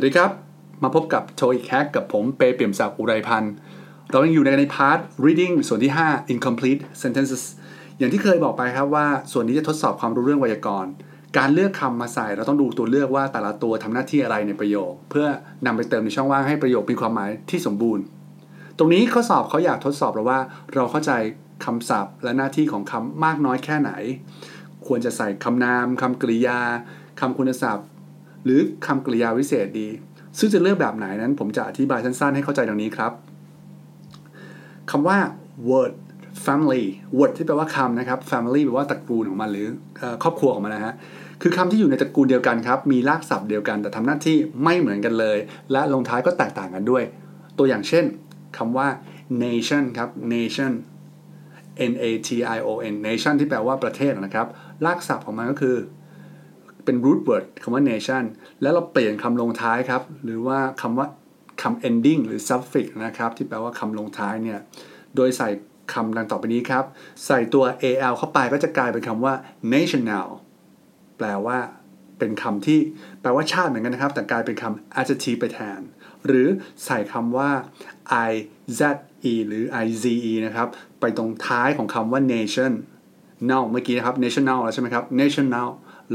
[0.00, 0.32] สวัสดีครับ
[0.82, 3.52] มาพบกับโทอีกแฮกกับผมเปเปี่ยมศักดิ์อุไรพันธ์
[4.10, 7.44] เรายังอยู่ในในพาร์ท reading ส่วนที่ 5 incomplete sentences
[7.98, 10.90] อย่างที่เคยบอกไปครับว่า ส่วนนี้จะทดสอบความรู้เรื่องไวยากรณ์
[11.38, 15.26] การเลือกคำมาใส่เราต้องดูตัวเลือกว่าแต่ละตัวทำหน้าที่อะไรในประโยค เพื่อ
[15.66, 18.04] นำไปเติมในช่องว่างให้ประโยคมีความหมายที่สมบูรณ์
[18.78, 20.40] ตรงนี้ข้อสอบเขาอยากทดสอบเราว่า
[20.74, 21.12] เราเข้าใจ
[21.64, 23.90] คำศัพท์ และหน้าที่ของคำมากน้อยแค่ไหน
[24.86, 26.60] ควรจะใส่คำนามคำกริยา
[27.20, 27.86] คำคุณศัพท์
[28.44, 29.88] หรือคำกริยาวิเศษดี
[30.38, 33.12] ซึ่งจะเลือกแบบไหนนั้น ผมจะอธิบายสั้นๆ ให้เข้าใจดังนี้ครับ
[34.90, 35.18] คำว่า
[35.68, 35.92] word
[36.44, 36.84] family
[37.18, 39.66] word ที่แปลว่าคำนะครับ family แปลว่าตระกูลของมันหรือ
[40.22, 40.94] ครอบครัวของมันนะฮะ
[41.42, 45.38] คือคำที่อยู่ในตระกูลเดียวกันครับ มีรากศัพท์เดียวกัน แต่ทำหน้าที่ไม่เหมือนกันเลย
[45.72, 47.02] และลงท้ายก็แตกต่างกันด้วย
[47.58, 48.04] ตัวอย่างเช่น
[48.58, 48.88] คำว่า
[49.42, 50.72] nation ครับ nation
[51.90, 54.46] n a t i o n nation ที่แปลว่าประเทศนะครับ
[54.84, 55.76] รากศัพท์ของมันก็คือ
[56.84, 58.24] เป็น root word คำว่า nation
[58.62, 61.06] แล้วเราเปลี่ยนคำลงท้ายครับ หรือว่าคำว่า
[61.62, 64.58] คำ ending หรือ suffix นะครับ ที่แปลว่าคำลงท้ายเนี่ย
[65.16, 65.48] โดยใส่
[65.92, 66.84] คำดังต่อไปนี้ครับ
[67.26, 69.34] ใส่ตัว al เข้าไปก็จะกลายเป็นคำว่า
[69.74, 70.28] national
[71.18, 71.58] แปลว่า
[72.18, 72.80] เป็นคำที่
[73.20, 75.80] แปลว่าชาติเหมือนกันนะครับ แต่กลายเป็นคำ adjective ไปแทน
[76.26, 76.48] หรือ
[76.84, 77.50] ใส่คำว่า
[78.30, 78.32] i
[78.78, 78.80] z
[79.32, 80.68] e หรือ i z e นะครับ
[81.00, 82.72] ไปตรงท้ายของคำว่า nation
[83.50, 85.68] now เมื่อกี้นะครับ national แล้วใช่ไหมครับ national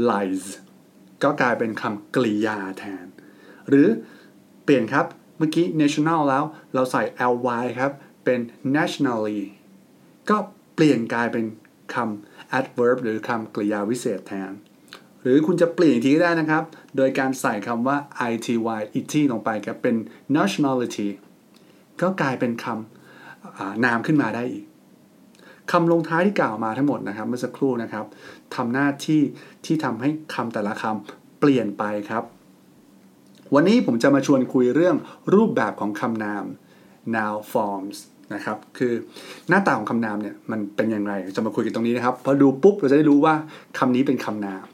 [0.08, 0.44] lies
[1.22, 3.06] ก็กลายเป็นคำกริยาแทน
[3.68, 3.88] หรือ
[4.64, 5.06] เปลี่ยนครับ
[5.38, 6.44] เมื่อกี้ national แล้ว
[6.74, 7.02] เราใส่
[7.46, 7.92] ly ครับ
[8.24, 8.40] เป็น
[8.76, 9.40] nationally
[10.30, 10.36] ก็
[10.74, 11.44] เปลี่ยนกลายเป็น
[11.94, 14.52] คำ adverb หรือคำกริยาวิเศษแทน
[15.22, 16.64] หรือคุณจะเปลี่ยนอีกทีก็ได้นะครับ
[16.96, 17.96] โดยการใส่คำว่า
[18.30, 18.54] ity
[18.98, 19.96] it ลงไปครับ เป็น
[20.36, 21.08] nationality
[22.00, 24.64] ก็กลายเป็นคำนามขึ้นมาได้อีก
[25.72, 28.04] คำลงท้ายที่กล่าวมาทั้งหมดนะครับ เมื่อสักครู่นะครับ
[28.54, 29.20] ทำหน้าที่
[29.64, 32.24] ที่ทำให้คำแต่ละคำเปลี่ยนไปครับ
[33.54, 34.96] วันนี้ผมจะมาชวนคุยเรื่อง
[35.34, 36.44] รูปแบบของคำนาม
[37.14, 37.96] noun forms
[38.34, 38.92] นะครับคือ
[39.48, 43.34] หน้าตาของคำนามเนี่ยมันเป็นอย่างไรจะมาคุยกันตรงนี้นะครับพอดูปุ๊บเราจะได้รู้ว่า
[43.78, 44.64] คำนี้เป็นคำนาม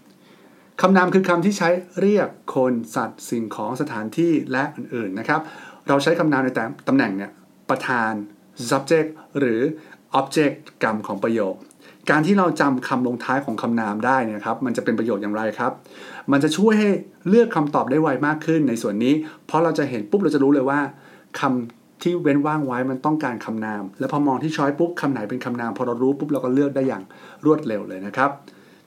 [0.80, 1.68] คำนามคือคำที่ใช้
[2.00, 5.40] เรียกคนสัตว์สิ่งของสถานที่และอื่นๆนะครับ
[5.88, 7.30] เราใช้คำนามในแต่ตำแหน่งเนี่ย
[7.70, 8.12] ประธาน
[8.70, 9.60] subject หรือ
[10.18, 11.54] object กรรมของประโยค
[12.10, 15.72] การที่เราจำคำลงท้ายของคำนามได้นี่ยครับ มันจะเป็นประโยชน์อย่างไรครับ
[16.32, 16.90] มันจะช่วยให้
[17.28, 19.14] เลือกคำตอบได้ไวมากขึ้นในส่วนนี้
[19.46, 20.80] เพราะเราจะเห็นปุ๊บเราจะรู้เลยว่า
[21.40, 27.02] คำที่เว้นว่างไว้มันต้องการคำนาม แล้วพอมองที่ช้อยปุ๊บคำไหนเป็นคำนาม พอเรารู้ปุ๊บเราก็เลือกได้อย่าง
[27.44, 28.30] รวดเร็วเลยนะครับ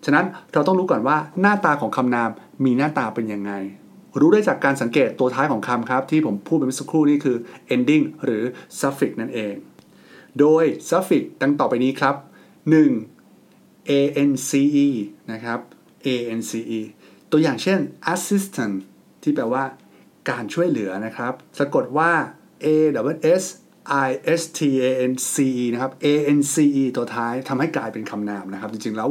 [0.05, 2.29] ฉะนั้นเราต้องรู้ก่อนว่าหน้าตาของคำนาม
[2.65, 3.51] มีหน้าตาเป็นยังไง
[4.19, 7.37] รู้ได้จากการสังเกตตัวท้ายของคำครับ ที่ผมพูดไปเมื่อสักครู่นี่คือ
[7.75, 8.43] ending หรือ
[8.79, 9.53] suffix นั่นเอง
[10.39, 12.15] โดย suffix ดังต่อไปนี้ครับ
[13.13, 13.89] 1.
[13.89, 14.63] ance
[15.31, 15.59] นะครับ
[16.05, 16.53] ance
[17.31, 17.79] ตัวอย่างเช่น
[18.13, 18.75] assistant
[19.23, 19.63] ที่แปลว่า
[20.29, 22.11] การช่วยเหลือนะครับ สะกดว่า
[22.65, 22.67] a
[23.07, 23.09] w
[23.41, 23.43] s
[24.07, 24.09] i
[24.39, 26.07] s t a n c e นะครับ a
[26.37, 29.09] n c e ตัวท้ายทำให้กลายเป็นคำนามนะครับ จริงๆ แล้ว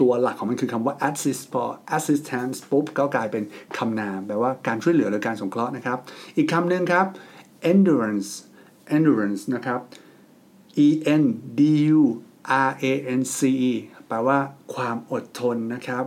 [0.00, 1.64] ตัวหลักของมันคือคำว่า assist พอ
[1.96, 3.44] assistance ปุ๊บก็กลายเป็น
[3.78, 5.98] คำนาม แปลว่าการช่วยเหลือหรือการสงเคราะห์นะครับ
[6.36, 7.06] อีกคำหนึ่งครับ
[7.72, 8.30] endurance
[8.96, 9.80] endurance นะครับ
[10.86, 10.88] e
[11.20, 11.24] n
[11.58, 11.62] d
[11.94, 11.98] u
[12.68, 13.38] r a n c
[13.70, 13.72] e
[14.08, 14.38] แปลว่า
[14.74, 16.04] ความอดทนนะครับ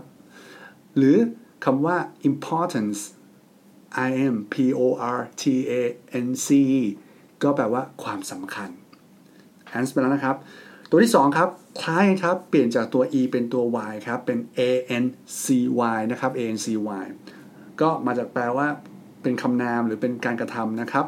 [0.95, 1.17] หรือ
[1.65, 1.97] คำว่า
[2.29, 2.99] importance
[4.07, 4.87] i m p o
[5.17, 5.73] r t a
[6.27, 6.63] n c e
[7.43, 8.69] ก็แปลว่าความสำคัญ
[9.71, 10.35] hence ไปแล้วนะครับ
[10.89, 11.49] ตัวที่ 2 ครับ
[11.81, 14.61] คล้ายครับ เปลี่ยนจากตัว e เป็นตัว y ครับ เป็น a
[15.03, 15.05] n
[15.43, 15.45] c
[15.95, 16.65] y นะครับ a n c
[17.03, 17.05] y
[17.81, 18.67] ก็มาจากแปลว่า
[19.21, 21.05] เป็นคำนามหรือเป็นการกระทำนะครับ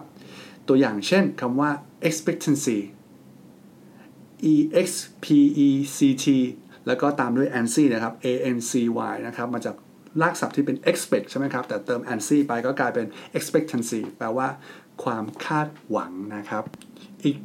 [0.67, 1.69] ตัวอย่างเช่นคำว่า
[2.07, 2.77] expectancy
[4.53, 4.55] e
[4.85, 4.87] x
[5.23, 5.25] p
[5.67, 6.25] e c t
[6.87, 8.71] แล้วก็ตามด้วย ancy นะครับ a n c
[9.11, 9.75] y นะครับมาจาก
[10.21, 13.05] รากศัพท์ที่เป็น expect ใช่ไหมครับ แต่เติม ancy ไปก็กลายเป็น
[13.37, 14.47] expectancy แปลว่า
[15.03, 16.63] ความคาดหวังนะครับ
[17.23, 17.37] อีก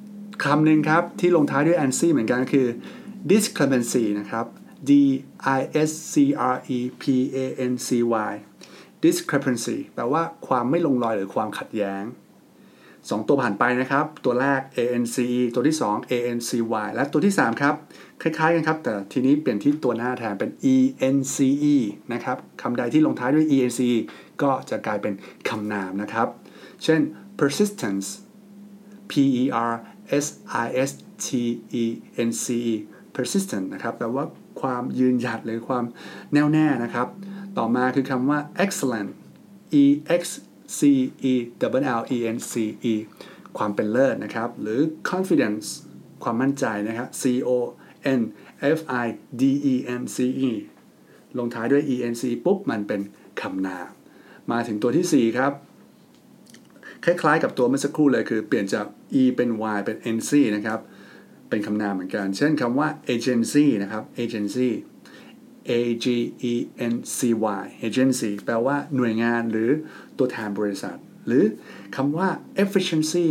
[0.45, 2.69] คำหนึ่งครับ ที่ลงท้ายด้วย ancy เหมือนกันก็คือ
[3.31, 4.47] discrepancy นะครับ
[4.89, 4.93] d
[5.59, 6.15] i s c
[6.53, 7.05] r e p
[7.35, 7.39] a
[7.71, 7.89] n c
[8.31, 8.33] y
[9.05, 12.03] discrepancy แปลว่าความไม่ลงรอยหรือความขัดแย้ง
[13.09, 16.59] 2 ตัวผ่านไปนะครับ ตัวแรก ance ตัวที่ 2 ancy
[16.95, 17.75] และตัวที่ 3 ครับ
[18.23, 20.51] คล้ายๆกันครับ แต่ทีนี้เปลี่ยนที่ตัวหน้าแทนเป็น
[21.09, 21.49] ence
[22.13, 23.91] นะครับคำใดที่ลงท้ายด้วย ence
[24.43, 25.15] ก็จะกลายเป็น
[25.49, 26.29] คำนามนะครับ
[26.85, 27.01] เช่น
[27.39, 28.09] persistence
[29.11, 29.73] p e r
[30.25, 30.27] s
[30.65, 30.91] i s
[31.27, 31.29] t
[31.83, 31.85] e
[32.29, 32.61] n c e
[33.15, 34.25] persistent นะครับแปลว่า
[34.61, 35.85] ความยืนหยัดหรือความ
[36.33, 37.09] แน่วแน่นะครับ
[37.59, 39.11] ต่อมาคือคำว่า excellent
[39.83, 39.85] e
[40.21, 40.23] x
[40.79, 40.81] C
[41.33, 41.35] E
[41.79, 42.55] W L E N C
[42.93, 42.95] E
[43.59, 44.81] ความเป็นเลิศนะครับ หรือ
[45.11, 45.67] confidence
[46.23, 47.51] ความมั่นใจนะครับ C O
[48.21, 48.23] N
[48.79, 49.07] F I
[49.41, 50.19] D E N C
[50.51, 50.53] E
[51.39, 53.01] ลงท้ายด้วย E N C ปุ๊บ มันเป็น
[53.41, 53.89] คำนาม
[54.51, 55.53] มาถึงตัวที่ 4 ครับ
[57.05, 58.87] คล้ายๆกับตัวเมื่อสักครู่เลยคือเปลี่ยนจาก
[59.21, 60.81] e เป็น y เป็น nc นะครับ
[61.49, 64.69] เป็นคำนามเหมือนกัน เช่นคำว่า agency นะครับ agency
[65.69, 66.07] a g
[66.53, 66.55] e
[66.93, 67.19] n c
[67.61, 69.71] y agency แปลว่าหน่วยงานหรือ
[70.19, 70.97] ตัวแทนบริษัท
[71.27, 71.45] หรือ
[71.97, 72.29] คำว่า
[72.65, 73.27] efficiency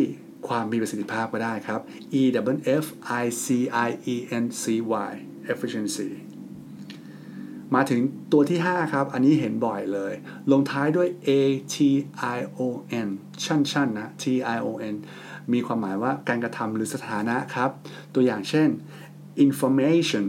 [0.47, 1.81] ความมีประสิทธิภาพก็ได้ครับ
[2.21, 2.23] e
[2.55, 2.85] w f
[3.21, 3.45] i c
[3.87, 4.63] i e n c
[5.09, 5.11] y
[5.51, 6.09] efficiency
[7.75, 8.01] มาถึง
[8.31, 10.13] ตัวที่ 5 ครับ อันนี้เห็นบ่อยเลย
[10.51, 11.31] ลงท้ายด้วย a
[11.73, 11.75] t
[12.35, 12.59] i o
[13.07, 13.09] n
[13.43, 14.23] ชั่นๆนะ t
[14.55, 14.95] i o n
[15.53, 17.69] มีความหมายว่าการกระทำหรือสถานะครับ
[18.13, 18.69] ตัวอย่างเช่น
[19.45, 20.25] information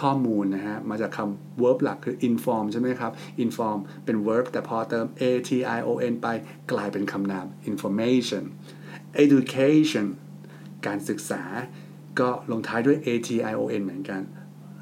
[0.00, 3.12] ข้อมูลนะฮะ มาจากคำ verb หลักคือ inform ใช่ไหมครับ
[3.44, 6.28] inform เป็น verb แต่พอเติม a t i o n ไป
[6.72, 8.44] กลายเป็นคำนาม information
[9.24, 10.06] education
[10.86, 11.42] การศึกษา
[12.20, 14.22] ก็ลงท้ายด้วย a t i o n เหมือนกัน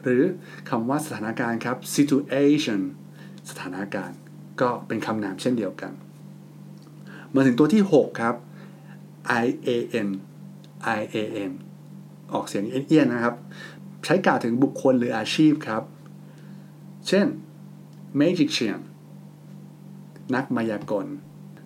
[0.03, 0.23] หรือ
[0.71, 2.81] คำว่าสถานการณ์ครับ situation
[3.51, 4.19] สถานการณ์
[4.61, 5.93] ก็เป็นคำนามเช่นเดียวกัน
[7.35, 8.35] มาถึงตัวที่ 6 ครับ
[9.43, 9.71] i a
[10.07, 10.09] n
[10.99, 11.17] i a
[11.51, 11.53] n
[12.33, 13.35] ออกเสียงเอี้ยนๆนะครับ
[14.05, 15.83] ใช้กล่าวถึงบุคคลหรืออาชีพครับ
[17.09, 17.27] เช่น
[18.21, 18.81] magician
[20.35, 21.07] นักมายากล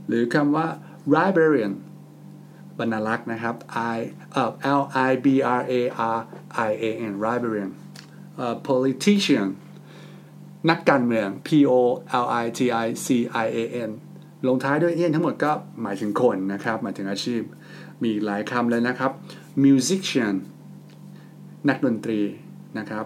[0.06, 0.66] หรือคำว่า
[1.14, 1.72] librarian
[2.78, 3.56] บรรลักษ์นะครับ
[3.96, 3.98] I
[4.32, 4.50] เอ่อ
[4.80, 5.26] L I B
[5.60, 5.74] R A
[6.16, 6.18] R
[6.68, 7.70] I A N librarian
[8.68, 9.48] politician
[10.70, 11.72] นักการเมือง P O
[12.24, 13.08] L I T I C
[13.44, 13.58] I A
[13.88, 13.90] N
[14.46, 15.52] ลงท้ายด้วยเอียนทั้งหมดก็
[15.82, 17.42] หมายถึงคนนะครับ หมายถึงอาชีพ
[18.02, 19.12] มีหลายคำเลยนะครับ
[19.64, 20.34] musician
[21.68, 22.20] นักดนตรี
[22.78, 23.04] นะครับ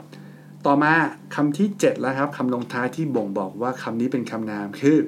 [0.66, 0.92] ต่อมา
[1.34, 4.98] คำที่ 7 แล้วครับคำลงท้ายที่บ่งบอกว่าคำนี้เป็นคำนามคือ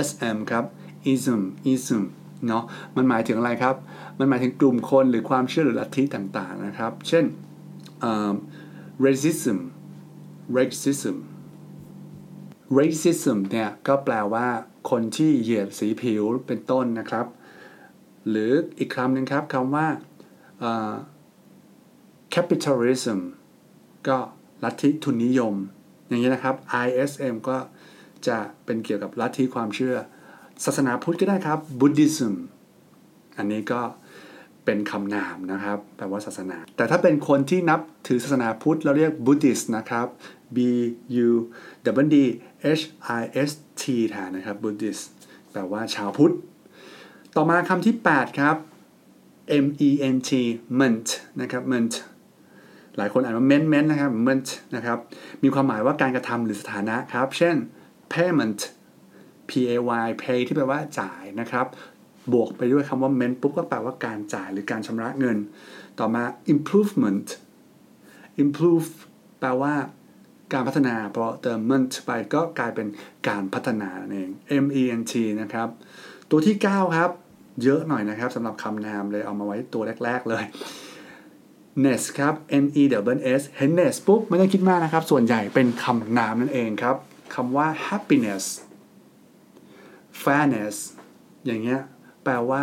[0.00, 0.64] ism ครับ
[1.12, 1.42] ism
[1.72, 2.02] ism
[2.46, 2.64] เนาะ
[2.96, 3.76] มันหมายถึงอะไรครับ
[4.18, 7.24] มันหมายถึงกลุ่มคนหรือความเชื่อหรือลัทธิต่างๆนะครับ เช่น
[9.04, 9.58] racism
[10.56, 11.16] racism
[12.78, 14.46] racism เนี่ยก็แปลว่า
[14.90, 17.26] คนที่เหยียดสีผิวเป็นต้นนะครับ
[18.28, 19.86] หรืออีกคำหนึ่งครับคำว่า
[22.34, 23.18] capitalism
[24.08, 24.18] ก็
[24.64, 25.54] ลัทธิทุนนิยม
[26.08, 26.54] อย่างนี้นะครับ
[26.86, 27.56] ISM ก็
[28.26, 29.96] จะเป็นเกี่ยวกับลัทธิความเชื่อ
[30.64, 32.34] ศาสนาพุทธก็ได้ครับ Buddhism
[33.38, 33.80] อันนี้ก็
[34.64, 40.06] เป็นคำนามนะครับแปลว่าศาสนา แต่ถ้าเป็นคนที่นับถือศาสนาพุทธเราเรียก Buddhist นะครับ
[40.56, 40.58] B
[41.26, 41.30] U
[42.04, 42.16] W D
[42.78, 42.84] H
[43.20, 45.02] I S T แทนนะครับ Buddhist
[45.50, 46.34] แปลว่าชาวพุทธ
[47.36, 48.56] ต่อมาคำที่ 8 ครับ
[49.64, 50.30] M E N T
[50.80, 51.06] ment
[51.40, 51.94] นะครับ ment
[52.98, 54.98] หลายคนอ่านว่า ment ment นะครับ ment นะครับ
[55.42, 57.56] มีความหมายว่าการกระทำหรือสถานะครับ เช่น
[58.12, 58.60] payment
[59.48, 59.72] P A
[60.06, 61.66] Y pay ที่แปลว่าจ่ายนะครับ
[62.32, 65.38] บวกไปด้วยคำว่า ment ปุ๊บก็แปลว่าการจ่ายหรือการชำระเงิน
[65.98, 66.24] ต่อมา
[66.54, 67.26] improvement
[68.42, 68.88] improve
[69.40, 69.74] แปลว่า
[70.52, 72.86] การพัฒนาพอเติม ment ไปก็กลายเป็น
[73.28, 74.30] การพัฒนาเอง
[74.64, 75.68] M E N T นะครับ
[76.30, 77.10] ตัวที่ 9 ครับ
[77.62, 80.44] เยอะหน่อยนะครับสำหรับคำนามเลยเอามาไว้ตัวแรก ๆ เลย
[81.84, 82.82] nest ครับ N E
[83.16, 86.96] W S เห็น nest ปุ๊บไม่ต้องคิดมากนะครับ ส่วนใหญ่เป็นคำนามนั่นเองครับ
[87.34, 88.44] คำว่า happiness
[90.22, 90.74] fairness
[91.46, 91.80] อย่างเงี้ย
[92.24, 92.62] แปลว่า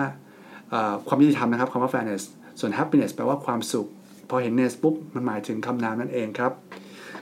[1.08, 2.24] ความยุติธรรมนะครับคำว่า fairness
[2.60, 3.88] ส่วน happiness แปลว่าความสุข
[4.30, 6.52] พอเห็น nest ปุ๊บ มันหมายถึงคำนามนั่นเองครับ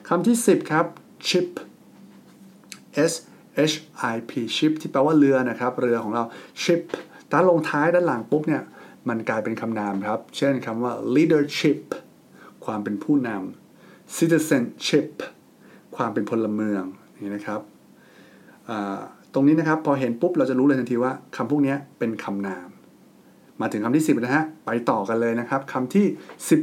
[0.07, 0.85] คำที่ 10 ครับ
[1.29, 1.50] ship
[3.12, 3.13] S
[3.71, 3.75] H
[4.13, 6.23] I P ship ที่แปลว่าเรือนะครับ เรือของเรา
[6.63, 6.81] ship
[7.31, 8.63] ถ้าลงท้ายด้านหลังปุ๊บเนี่ย
[9.10, 11.81] มันกลายเป็นคำนามครับ เช่นคำว่า leadership
[12.65, 15.10] ความเป็นผู้นำ citizenship
[15.95, 16.83] ความเป็นพลเมือง
[17.24, 17.62] นี่นะครับ
[19.33, 22.67] ตรงนี้นะครับพอเห็นปุ๊บเราจะรู้เลยทันทีว่าคำพวกนี้เป็นคำนาม
[23.62, 26.05] มาถึงคำที่ 10 นะฮะ ไปต่อกันเลยนะครับคำที่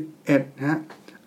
[0.00, 0.78] 11นะฮะ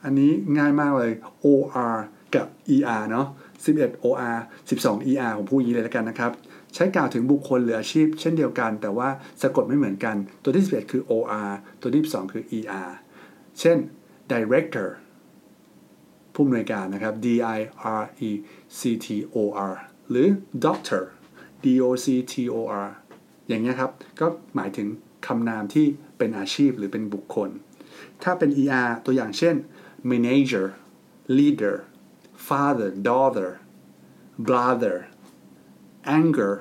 [0.03, 1.11] อันนี้ง่ายมากเลย
[1.45, 1.95] OR
[2.35, 3.27] กับ ER เนาะ
[3.65, 4.37] 11 OR
[4.69, 6.31] 12 ER ผมพูดอย่างนี้เลยแล้วกันนะครับ
[6.73, 9.09] ใช้กล่าวถึงบุคคลหรืออาชีพ เช่นเดียวกัน แต่ว่า
[9.41, 11.51] สะกดไม่เหมือนกัน ตัวที่ 11 คือ OR
[11.81, 12.89] ตัวที่ 12 คือ ER
[13.59, 13.77] เช่น
[14.31, 14.89] director
[16.33, 17.27] ผู้อำนวยการนะครับ D
[17.57, 17.59] I
[18.01, 18.31] R E
[18.79, 19.37] C T O
[19.71, 19.75] R
[20.09, 20.27] หรือ
[20.65, 21.03] doctor
[21.63, 22.89] D O C T O R
[23.47, 24.87] อย่างเงี้ยครับ ก็หมายถึง
[25.27, 25.85] คำนามที่
[26.17, 27.49] เป็นอาชีพหรือเป็นบุคคล
[28.23, 29.55] ถ้าเป็น ER ตัวอย่างเช่น
[30.11, 30.65] manager
[31.37, 31.75] leader
[32.47, 33.51] father daughter
[34.47, 34.97] brother
[36.17, 36.53] anger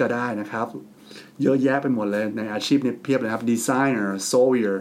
[0.00, 0.66] ก็ได้นะครับ
[1.42, 4.76] เยอะแยะไปหมดเลยในอาชีพเนี่ยเพียบเลยครับ designer sawyer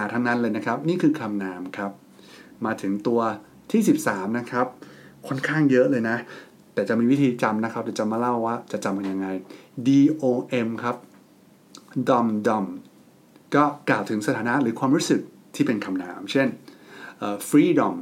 [0.00, 1.92] er ทั้งนั้นเลยนะครับ นี่คือคำนามครับ
[2.64, 3.20] มาถึงตัว
[3.70, 4.66] ที่ 13 นะครับ
[5.26, 6.16] ค่อนข้างเยอะเลยนะ
[6.74, 9.26] แต่จะมีวิธีจำนะครับเดี๋ยวจะมาเล่าว่าจะจำมันยังไง
[9.86, 10.96] dom ครับ
[12.08, 12.66] dom dom
[13.54, 15.20] ก็กล่าวถึงสถานะหรือความรู้สึก
[15.54, 16.48] ที่เป็นคำนาม เช่น
[17.48, 17.94] freedom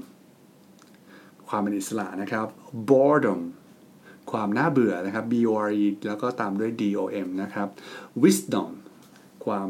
[1.48, 2.46] ความเป็นอิสระนะครับ
[2.90, 3.40] boredom
[4.34, 7.68] ความน่าเบื่อนะครับ b o r e แล้วก็ตามด้วย d o m นะครับ
[8.22, 8.70] wisdom
[9.44, 9.68] ความ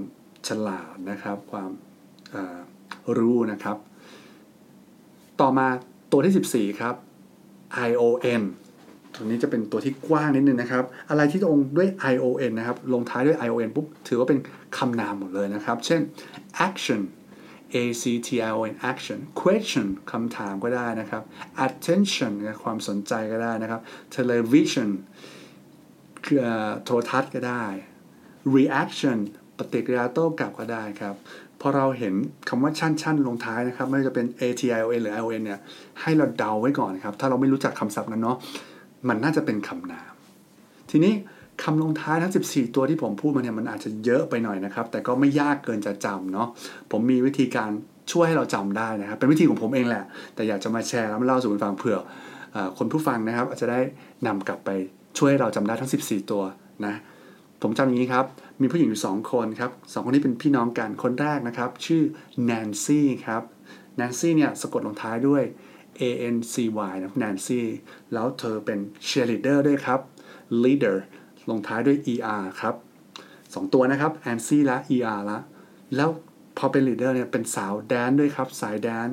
[0.49, 1.71] ฉลาดนะครับ ความ
[3.19, 3.77] รู้นะครับ
[5.41, 5.67] ต่อมา
[6.13, 6.95] ตัวที่ 14 ครับ
[7.89, 8.03] i o
[8.41, 8.43] n
[9.15, 14.39] ตัวนี้จะเป็นตัวที่กว้างนิดนึงนะครับ อะไรที่ลงด้วย i o n นะครับ ลงท้ายด้วย i o n ปุ๊บ ถือว่าเป็น
[14.79, 16.01] คำนามหมดเลยนะครับ เช่น
[16.67, 17.01] action
[17.83, 21.23] A C T I O N action question คำถามก็ได้นะครับ
[21.67, 23.81] attention ความสนใจก็ได้นะครับ
[24.17, 24.91] television
[26.27, 26.41] คือ
[26.85, 27.65] โทรทัศน์ก็ได้
[28.57, 29.19] reaction
[29.59, 31.15] ปฏิกิริยาโต้กลับก็ได้ครับ
[31.61, 32.15] พอเราเห็น
[32.49, 35.61] คำว่าชั่นชั่นลงท้ายนะครับ ไม่ว่าจะเป็น A T I O N หรือ I O N เนี่ย
[36.01, 38.37] ให้เราเดาไว้ก่อนครับ ถ้าเราไม่รู้จักคำศัพท์นั้นเนาะ
[39.09, 40.13] มันน่าจะเป็นคำนาม
[40.91, 41.15] ทีนี้
[41.63, 46.49] คำลงท้ายทั้ง 14 ตัวที่ผมพูดมาเนี่ยมันอาจจะเยอะไปหน่อยนะครับ แต่ก็ไม่ยากเกินจะจำเนาะ
[46.91, 47.71] ผมมีวิธีการ
[48.13, 51.99] ช่วยให้เราจำได้นะครับ เป็นวิธีของผมเองแหละ แต่อยากจะมาแชร์แล้วมาเล่าสู่คุณฟังเผื่อ
[52.79, 53.81] คนผู้ฟังนะครับ อาจจะได้
[54.27, 54.71] นำกลับไป
[55.19, 56.43] ช่วยให้เราจำได้ทั้ง 14 ตัว
[56.87, 56.95] นะ
[57.63, 58.27] ผมจำอย่างนี้ครับ
[58.61, 62.03] มีผู้หญิงอยู่ 2 คนครับสคนนี้เป็นพี่น้องกันคนแรกนะครับ ชื่อ
[62.45, 63.43] แนนซี่ครับ
[63.97, 65.43] แนนซี่เนี่ยสะกดลงท้ายด้วย
[66.01, 66.03] A
[66.35, 66.55] N C
[66.91, 67.67] Y นะแนนซี่
[68.13, 70.01] แล้วเธอเป็น cheerleader ด้วยครับ
[70.65, 70.97] leader
[71.51, 72.75] ลงท้ายด้วย er ครับ
[73.55, 75.39] สองตัวนะครับ a n c และ er ละ
[75.97, 76.09] แล้ว
[76.59, 79.09] พอเป็น leader เนี่ยเป็นสาวแดนด้วยครับ สายแดน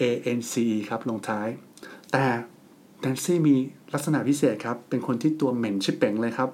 [0.00, 0.04] a
[0.38, 1.48] n c e ครับ ลงท้าย
[2.12, 2.24] แต่
[3.00, 3.54] แดนซี่มี
[3.92, 6.50] ลักษณะพิเศษครับ เป็นคนที่ตัวเหม็นชิปเป่งเลยครับ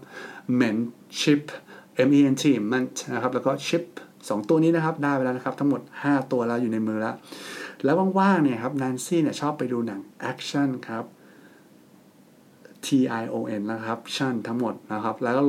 [0.54, 0.76] เหม็น
[1.20, 1.40] ชิป
[2.08, 2.84] m e n t มัน
[3.14, 3.82] นะครับ แล้วก็ชิป
[4.28, 7.14] สองตัวนี้นะครับ ได้ไปแล้วนะครับ ทั้งหมด 5 ตัวแล้วอยู่ในมือแล้ว
[7.84, 11.04] แล้วว่างๆเนี่ยครับแนนซี่เนี่ยชอบไปดูหนังแอคชั่นครับ
[12.86, 12.88] T
[13.22, 15.42] I O N นะครับชั่นทั้งหมดนะครับ แล้วก็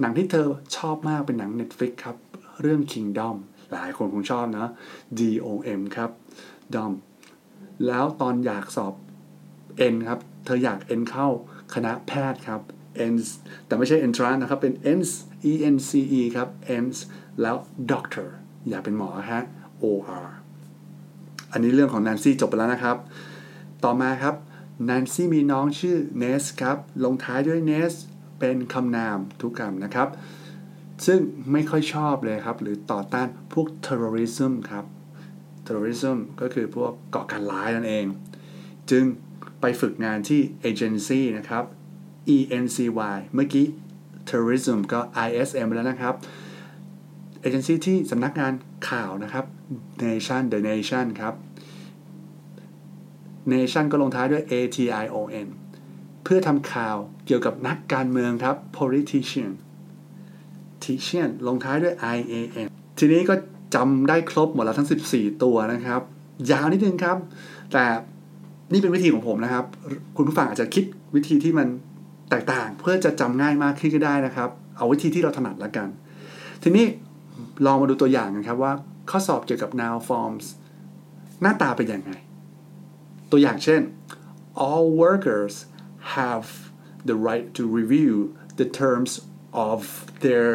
[0.00, 2.16] หนังที่เธอชอบมากเป็นหนัง Netflix ครับ
[2.60, 3.36] เรื่อง Kingdom
[3.72, 4.70] หลายคนคงชอบนะ
[5.18, 6.10] D O M ครับ
[6.74, 6.92] Dom
[7.86, 8.94] แล้วตอนอยากสอบ
[9.92, 11.28] N ครับ เธออยาก N เข้า
[11.74, 12.60] คณะแพทย์ครับ
[13.12, 13.14] N
[13.66, 15.00] แต่ไม่ใช่ entrance นะครับ เป็น N
[15.50, 16.48] E N C E ครับ
[16.84, 16.86] N
[17.42, 17.56] แล้ว
[17.90, 18.28] doctor
[18.68, 19.42] อยากเป็นหมอฮะ
[19.82, 19.84] O
[20.24, 20.26] R
[21.52, 22.96] อันนี้เรื่องของ Nancy จบไปแล้วนะครับ
[23.84, 24.34] ต่อมาครับ
[24.84, 27.94] แนนซี่มีน้องชื่อเนสครับ ลงท้ายด้วยเนส
[28.38, 30.08] เป็นคำนามทุกคำนะครับ
[31.06, 31.20] ซึ่ง
[31.52, 34.84] ไม่ค่อยชอบเลยครับ หรือต่อต้านพวก terrorism ครับ
[35.66, 38.06] terrorism ก็คือพวกก่อการร้ายนั่นเอง
[38.90, 39.04] จึง
[39.60, 40.40] ไปฝึกงานที่
[40.70, 41.64] agency นะครับ
[42.36, 42.78] E N C
[43.14, 43.66] Y เมื่อกี้
[44.28, 46.14] terrorism ก็ I S M แล้วนะครับ
[47.46, 48.52] agency ที่สำนักงาน
[48.90, 49.44] ข่าวนะครับ
[50.02, 51.34] nation the nation ครับ
[53.52, 55.48] nation ก็ลงท้ายด้วย a t i o n
[56.24, 59.50] เพื่อทำข่าวเกี่ยวกับนักการเมืองครับ politician
[60.82, 62.34] teacher ลงท้ายด้วย i a
[62.64, 63.34] n ทีนี้ก็
[63.74, 66.00] จำได้ครบหมดแล้วทั้ง 14 ตัวนะครับ
[66.50, 67.16] ยาวนิดนึงครับ
[67.72, 67.84] แต่
[68.72, 69.64] นี่เป็นวิธีของผมนะครับ
[70.16, 70.84] คุณผู้ฟังอาจจะคิด
[71.14, 71.68] วิธีที่มัน
[72.30, 75.88] แตกต่างเพื่อจะจำง่ายมากขึ้นก็ได้นะครับ เอาวิธีที่เราถนัดแล้วกัน
[76.62, 76.86] ทีนี้
[77.66, 78.72] ลองมาดูตัวอย่างกันครับว่า
[79.10, 80.46] ข้อสอบเกี่ยวกับ noun forms
[81.42, 82.12] หน้าตาเป็นยังไง
[83.30, 83.82] ตัวอย่างเช่น
[84.66, 85.54] all workers
[86.16, 86.46] have
[87.08, 88.14] the right to review
[88.60, 89.12] the terms
[89.68, 89.78] of
[90.24, 90.52] their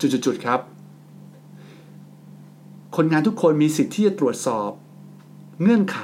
[0.00, 0.60] จุดๆครับ
[2.96, 4.70] คนงานทุกคนมีสิทธิ์ที่จะตรวจสอบ
[5.62, 5.98] เงื่อนไข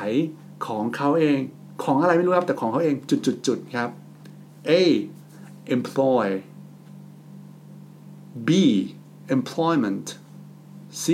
[0.67, 1.39] ของเขาเอง
[1.85, 3.91] ของอะไรไม่รู้ครับแต่ของเขาเองจุดๆครับ
[4.71, 4.73] A
[5.75, 6.27] employ
[8.49, 8.51] B
[9.37, 10.07] employment
[11.03, 11.05] C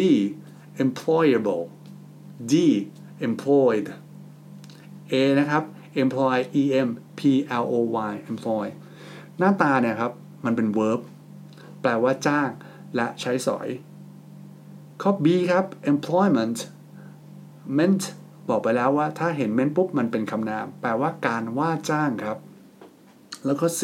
[0.83, 1.65] employable
[2.53, 2.55] D
[3.29, 3.87] employed
[5.12, 5.62] A นะครับ
[6.02, 6.88] employ E M
[7.19, 7.21] P
[7.62, 7.75] L O
[8.11, 8.66] Y employ
[9.38, 10.12] หน้าตาเนี่ยครับ
[10.45, 11.00] มันเป็น verb
[11.83, 12.49] แปลว่าจ้าง
[12.97, 13.69] และใช้สอย
[15.02, 16.59] ข้อ B ครับ employment
[17.76, 18.02] meant
[18.49, 22.38] บอกไปแล้วว่าถ้าเห็น meant ปุ๊บ มันเป็นคำนาม แปลว่าการว่าจ้างครับ
[23.47, 23.81] แล้วก็ C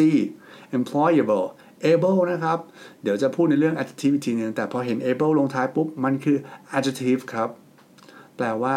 [0.77, 1.47] employable
[1.91, 2.59] able นะครับ
[3.03, 6.37] เดี๋ยวจะพูดในเรื่อง adjective อีกทีนึงแต่พอเห็น able ลงท้ายปุ๊บ มันคือ
[6.77, 7.49] adjective ครับ
[8.37, 8.75] แปลว่า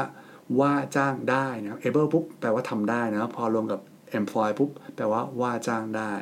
[0.59, 3.79] ว่าจ้างได้นะ able ปุ๊บแปลว่าทำได้นะ พอรวมกับ
[4.19, 6.13] employ ปุ๊บแปลว่าว่าจ้างได้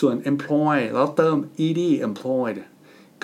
[0.00, 2.58] ส่วน employ แล้วเติม ed employed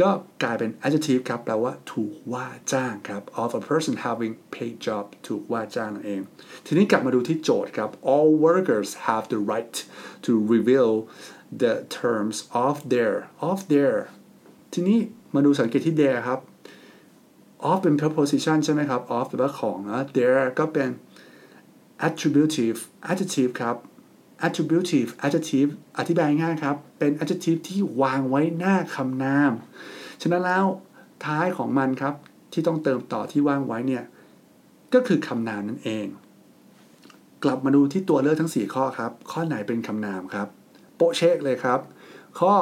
[0.00, 0.10] ก็
[0.42, 6.20] กลายเป็น adjective ครับ แปลว่าถูกว่าจ้างครับ of a person having paid job ถูกว่าจ้างนั่นเอง
[6.66, 9.76] ทีนี้กลับมาดูที่โจทย์ครับ all workers have the right
[10.24, 10.92] to reveal
[11.62, 12.36] the terms
[12.66, 13.14] of their
[13.50, 13.96] of their
[14.72, 14.98] ทีนี้
[15.34, 16.40] มาดูสังเกตที่ their ครับ
[17.71, 20.88] of เป็น preposition ใช่ไหมครับ of แปลว่าของนะ there ก็เป็น
[22.06, 22.78] attributive
[23.11, 23.76] adjective ครับ
[24.47, 29.52] attributive adjective อธิบายง่ายครับ เป็น adjective ที่วางไว้หน้าคำนาม
[30.23, 30.64] ฉะนั้นแล้ว
[31.25, 32.14] ท้ายของมันครับ
[32.52, 34.04] ที่ต้องเติมต่อที่ว่างไว้เนี่ย
[34.94, 36.06] ก็คือคำนามนั่นเอง
[37.44, 40.49] กลับมาดูที่ตัวเลือกทั้ง 4 ข้อครับ ข้อไหนเป็นคำนามครับ
[40.97, 41.80] โปเชกเลยครับ
[42.40, 42.54] ข้อ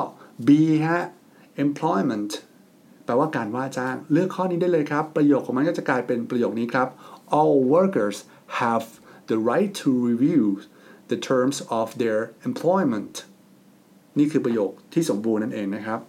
[0.47, 0.49] B
[0.87, 1.03] ฮะ
[1.65, 2.31] employment
[3.05, 6.89] แปลว่าการว่าจ้าง เลือกข้อนี้ได้เลยครับ ประโยคของมันก็จะกลายเป็นประโยคนี้ครับ
[7.39, 8.17] all workers
[8.61, 8.87] have
[9.31, 10.45] the right to review
[11.11, 13.15] the terms of their employment
[14.19, 16.01] นี่คือประโยคที่สมบูรณ์นั่นเองนะครับ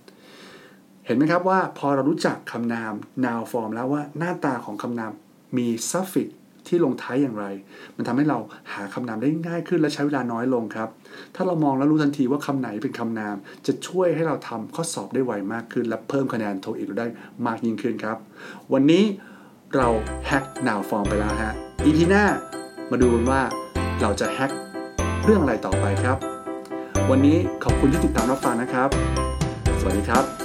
[1.06, 2.94] เห็นไหมครับว่าพอเรารู้จักคำนาม
[3.26, 5.12] noun form แล้วว่าหน้าตาของคำนาม
[5.58, 6.28] มี suffix
[6.68, 7.46] ที่ลงท้ายอย่างไร
[7.96, 8.38] มันทำให้เรา
[8.74, 10.90] หาคำนามได้ง่ายขึ้นและใช้เวลาน้อยลงครับ
[11.36, 13.36] ถ้าเรามองแล้วรู้ทันทีว่าคำไหนเป็นคำนาม
[13.68, 17.08] จะช่วยให้เราทำข้อสอบได้ไวมากขึ้น และเพิ่มคะแนนโทอีกได้
[17.48, 18.18] มากยิ่งขึ้นครับ
[18.74, 19.04] วันนี้
[19.76, 19.88] เรา
[20.28, 21.54] แฮก noun form ไปแล้วฮะ
[21.86, 22.26] EP หน้า
[22.92, 23.42] มาดูกันว่า
[24.02, 24.52] เราจะแฮก
[25.24, 26.18] เรื่องอะไรต่อไปครับ
[27.10, 28.90] วันนี้ขอบคุณที่ติดตามรับฟังนะครับ
[29.80, 30.43] สวัสดีครับ